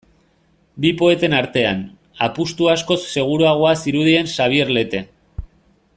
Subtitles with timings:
[0.85, 1.83] Bi poeten artean,
[2.29, 5.07] apustu askoz seguruagoa zirudien Xabier Lete.